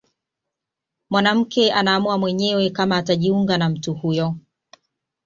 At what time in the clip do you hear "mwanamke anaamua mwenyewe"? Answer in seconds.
1.09-2.69